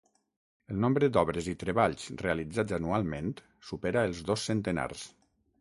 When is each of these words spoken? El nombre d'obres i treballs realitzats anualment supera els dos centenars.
El 0.75 0.79
nombre 0.85 1.09
d'obres 1.17 1.49
i 1.53 1.53
treballs 1.65 2.07
realitzats 2.23 2.77
anualment 2.79 3.31
supera 3.73 4.07
els 4.11 4.27
dos 4.31 4.51
centenars. 4.53 5.07